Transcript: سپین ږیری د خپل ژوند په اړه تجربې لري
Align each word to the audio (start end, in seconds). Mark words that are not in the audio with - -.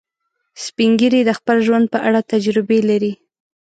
سپین 0.63 0.91
ږیری 0.99 1.21
د 1.25 1.31
خپل 1.39 1.57
ژوند 1.65 1.85
په 1.93 1.97
اړه 2.07 2.21
تجربې 2.31 2.79
لري 2.89 3.11